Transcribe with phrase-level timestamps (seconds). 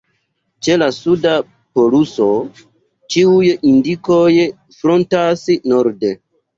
[0.67, 1.33] Ĉe la suda
[1.81, 2.31] poluso
[3.17, 4.27] ĉiuj indikoj
[4.83, 6.17] frontas norde.